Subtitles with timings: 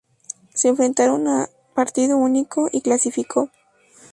[0.55, 3.51] Se enfrentaron a partido único y clasificó.